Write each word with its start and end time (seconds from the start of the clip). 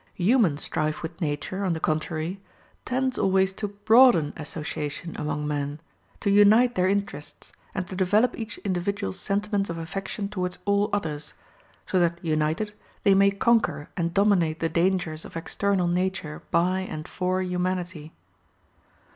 Human 0.15 0.57
strife 0.57 1.03
with 1.03 1.21
nature, 1.21 1.63
on 1.63 1.73
the 1.73 1.79
contrary, 1.79 2.41
tends 2.85 3.19
always 3.19 3.53
to 3.53 3.67
broaden 3.67 4.33
association 4.35 5.15
among 5.15 5.47
men, 5.47 5.79
to 6.21 6.31
unite 6.31 6.73
their 6.73 6.87
interests, 6.87 7.53
and 7.75 7.85
to 7.87 7.95
develop 7.95 8.35
each 8.35 8.57
individual's 8.65 9.19
sentiments 9.19 9.69
of 9.69 9.77
affection 9.77 10.27
towards 10.27 10.57
all 10.65 10.89
others, 10.91 11.35
so 11.85 11.99
that 11.99 12.17
united 12.25 12.73
they 13.03 13.13
may 13.13 13.29
conquer 13.29 13.89
and 13.95 14.11
dominate 14.11 14.59
the 14.59 14.69
dangers 14.69 15.23
of 15.23 15.37
external 15.37 15.87
nature 15.87 16.41
by 16.49 16.79
and 16.79 17.07
for 17.07 17.39
humanity. 17.43 18.11